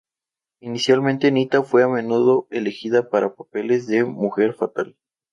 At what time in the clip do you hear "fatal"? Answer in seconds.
4.55-4.97